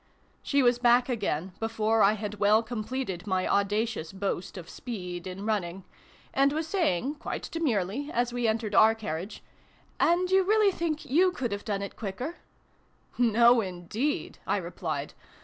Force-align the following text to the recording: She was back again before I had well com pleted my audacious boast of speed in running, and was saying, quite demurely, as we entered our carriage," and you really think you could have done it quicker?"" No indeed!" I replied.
She 0.41 0.63
was 0.63 0.79
back 0.79 1.09
again 1.09 1.51
before 1.59 2.01
I 2.01 2.13
had 2.13 2.39
well 2.39 2.63
com 2.63 2.83
pleted 2.83 3.27
my 3.27 3.47
audacious 3.47 4.11
boast 4.11 4.57
of 4.57 4.67
speed 4.67 5.27
in 5.27 5.45
running, 5.45 5.83
and 6.33 6.51
was 6.53 6.65
saying, 6.67 7.17
quite 7.19 7.47
demurely, 7.51 8.09
as 8.11 8.33
we 8.33 8.47
entered 8.47 8.73
our 8.73 8.95
carriage," 8.95 9.43
and 9.99 10.31
you 10.31 10.41
really 10.43 10.71
think 10.71 11.05
you 11.05 11.31
could 11.31 11.51
have 11.51 11.63
done 11.65 11.83
it 11.83 11.95
quicker?"" 11.95 12.37
No 13.19 13.61
indeed!" 13.61 14.39
I 14.47 14.57
replied. 14.57 15.13